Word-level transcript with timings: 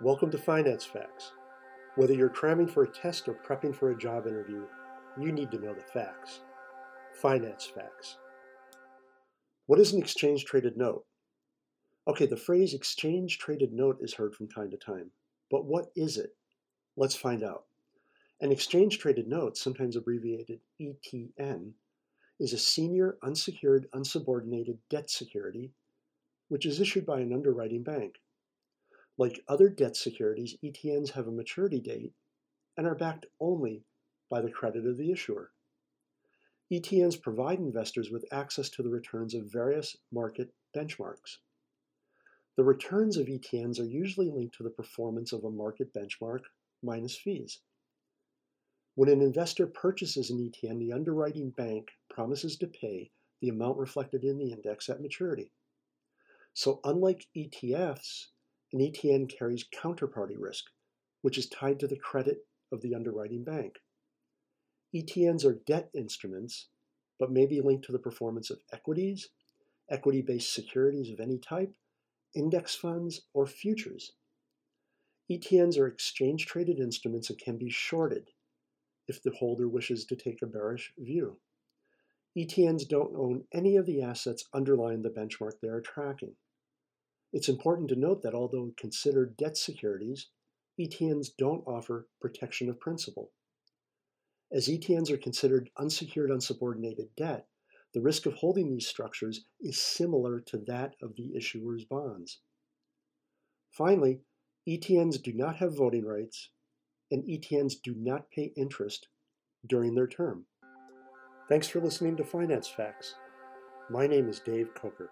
Welcome 0.00 0.32
to 0.32 0.38
Finance 0.38 0.84
Facts. 0.84 1.32
Whether 1.94 2.14
you're 2.14 2.28
cramming 2.28 2.66
for 2.66 2.82
a 2.82 2.90
test 2.90 3.28
or 3.28 3.34
prepping 3.34 3.72
for 3.72 3.90
a 3.90 3.96
job 3.96 4.26
interview, 4.26 4.64
you 5.16 5.30
need 5.30 5.52
to 5.52 5.58
know 5.58 5.72
the 5.72 5.82
facts. 5.82 6.40
Finance 7.22 7.66
Facts. 7.66 8.18
What 9.66 9.78
is 9.78 9.92
an 9.92 10.02
exchange 10.02 10.46
traded 10.46 10.76
note? 10.76 11.04
Okay, 12.08 12.26
the 12.26 12.36
phrase 12.36 12.74
exchange 12.74 13.38
traded 13.38 13.72
note 13.72 13.98
is 14.00 14.14
heard 14.14 14.34
from 14.34 14.48
time 14.48 14.70
to 14.72 14.76
time, 14.76 15.12
but 15.48 15.64
what 15.64 15.92
is 15.94 16.18
it? 16.18 16.34
Let's 16.96 17.14
find 17.14 17.44
out. 17.44 17.66
An 18.40 18.50
exchange 18.50 18.98
traded 18.98 19.28
note, 19.28 19.56
sometimes 19.56 19.94
abbreviated 19.94 20.58
ETN, 20.80 21.70
is 22.40 22.52
a 22.52 22.58
senior 22.58 23.16
unsecured 23.22 23.86
unsubordinated 23.94 24.78
debt 24.90 25.08
security 25.08 25.70
which 26.48 26.66
is 26.66 26.80
issued 26.80 27.06
by 27.06 27.20
an 27.20 27.32
underwriting 27.32 27.82
bank. 27.82 28.20
Like 29.16 29.44
other 29.46 29.68
debt 29.68 29.96
securities, 29.96 30.56
ETNs 30.62 31.10
have 31.10 31.28
a 31.28 31.32
maturity 31.32 31.80
date 31.80 32.12
and 32.76 32.86
are 32.86 32.96
backed 32.96 33.26
only 33.40 33.84
by 34.28 34.40
the 34.40 34.50
credit 34.50 34.86
of 34.86 34.96
the 34.96 35.12
issuer. 35.12 35.52
ETNs 36.72 37.20
provide 37.20 37.58
investors 37.58 38.10
with 38.10 38.24
access 38.32 38.68
to 38.70 38.82
the 38.82 38.90
returns 38.90 39.34
of 39.34 39.52
various 39.52 39.96
market 40.10 40.52
benchmarks. 40.74 41.38
The 42.56 42.64
returns 42.64 43.16
of 43.16 43.26
ETNs 43.26 43.78
are 43.78 43.84
usually 43.84 44.30
linked 44.30 44.56
to 44.56 44.62
the 44.62 44.70
performance 44.70 45.32
of 45.32 45.44
a 45.44 45.50
market 45.50 45.92
benchmark 45.92 46.40
minus 46.82 47.16
fees. 47.16 47.60
When 48.96 49.08
an 49.08 49.20
investor 49.20 49.66
purchases 49.66 50.30
an 50.30 50.38
ETN, 50.38 50.78
the 50.78 50.92
underwriting 50.92 51.50
bank 51.50 51.90
promises 52.08 52.56
to 52.58 52.66
pay 52.66 53.10
the 53.40 53.48
amount 53.48 53.78
reflected 53.78 54.24
in 54.24 54.38
the 54.38 54.52
index 54.52 54.88
at 54.88 55.00
maturity. 55.00 55.50
So, 56.54 56.80
unlike 56.84 57.26
ETFs, 57.36 58.28
an 58.74 58.80
ETN 58.80 59.28
carries 59.28 59.64
counterparty 59.72 60.34
risk, 60.36 60.64
which 61.22 61.38
is 61.38 61.48
tied 61.48 61.78
to 61.78 61.86
the 61.86 61.96
credit 61.96 62.38
of 62.72 62.82
the 62.82 62.92
underwriting 62.92 63.44
bank. 63.44 63.76
ETNs 64.92 65.44
are 65.44 65.60
debt 65.64 65.90
instruments, 65.94 66.66
but 67.20 67.30
may 67.30 67.46
be 67.46 67.60
linked 67.60 67.84
to 67.84 67.92
the 67.92 68.00
performance 68.00 68.50
of 68.50 68.58
equities, 68.72 69.28
equity 69.88 70.22
based 70.22 70.52
securities 70.52 71.12
of 71.12 71.20
any 71.20 71.38
type, 71.38 71.72
index 72.34 72.74
funds, 72.74 73.22
or 73.32 73.46
futures. 73.46 74.10
ETNs 75.30 75.78
are 75.78 75.86
exchange 75.86 76.46
traded 76.46 76.80
instruments 76.80 77.30
and 77.30 77.38
can 77.38 77.56
be 77.56 77.70
shorted 77.70 78.28
if 79.06 79.22
the 79.22 79.30
holder 79.30 79.68
wishes 79.68 80.04
to 80.04 80.16
take 80.16 80.42
a 80.42 80.46
bearish 80.46 80.92
view. 80.98 81.36
ETNs 82.36 82.88
don't 82.88 83.14
own 83.14 83.44
any 83.52 83.76
of 83.76 83.86
the 83.86 84.02
assets 84.02 84.48
underlying 84.52 85.02
the 85.02 85.10
benchmark 85.10 85.60
they 85.62 85.68
are 85.68 85.80
tracking. 85.80 86.34
It's 87.34 87.48
important 87.48 87.88
to 87.88 87.96
note 87.96 88.22
that 88.22 88.32
although 88.32 88.70
considered 88.76 89.36
debt 89.36 89.56
securities, 89.56 90.28
ETNs 90.80 91.30
don't 91.36 91.66
offer 91.66 92.06
protection 92.20 92.70
of 92.70 92.78
principal. 92.78 93.32
As 94.52 94.68
ETNs 94.68 95.10
are 95.10 95.16
considered 95.16 95.68
unsecured 95.76 96.30
unsubordinated 96.30 97.08
debt, 97.16 97.48
the 97.92 98.00
risk 98.00 98.26
of 98.26 98.34
holding 98.34 98.70
these 98.70 98.86
structures 98.86 99.46
is 99.60 99.82
similar 99.82 100.38
to 100.42 100.58
that 100.68 100.94
of 101.02 101.16
the 101.16 101.34
issuer's 101.36 101.84
bonds. 101.84 102.38
Finally, 103.72 104.20
ETNs 104.68 105.20
do 105.20 105.32
not 105.32 105.56
have 105.56 105.76
voting 105.76 106.06
rights, 106.06 106.50
and 107.10 107.24
ETNs 107.24 107.74
do 107.82 107.96
not 107.98 108.30
pay 108.30 108.52
interest 108.56 109.08
during 109.66 109.96
their 109.96 110.06
term. 110.06 110.46
Thanks 111.48 111.66
for 111.66 111.80
listening 111.80 112.16
to 112.16 112.24
Finance 112.24 112.68
Facts. 112.68 113.16
My 113.90 114.06
name 114.06 114.28
is 114.28 114.38
Dave 114.38 114.72
Coker. 114.76 115.10